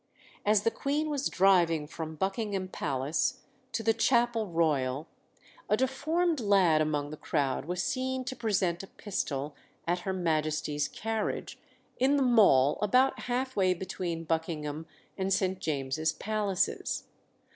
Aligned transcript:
As 0.43 0.63
the 0.63 0.71
Queen 0.71 1.11
was 1.11 1.29
driving 1.29 1.85
from 1.85 2.15
Buckingham 2.15 2.69
Palace 2.69 3.41
to 3.71 3.83
the 3.83 3.93
Chapel 3.93 4.47
Royal, 4.47 5.07
a 5.69 5.77
deformed 5.77 6.39
lad 6.39 6.81
among 6.81 7.11
the 7.11 7.17
crowd 7.17 7.65
was 7.65 7.83
seen 7.83 8.23
to 8.23 8.35
present 8.35 8.81
a 8.81 8.87
pistol 8.87 9.53
at 9.87 9.99
Her 9.99 10.13
Majesty's 10.13 10.87
carriage, 10.87 11.59
in 11.99 12.15
the 12.17 12.23
Mall, 12.23 12.79
about 12.81 13.19
half 13.25 13.55
way 13.55 13.75
between 13.75 14.23
Buckingham 14.23 14.87
and 15.19 15.31
St. 15.31 15.59
James's 15.59 16.13
Palaces. 16.13 17.03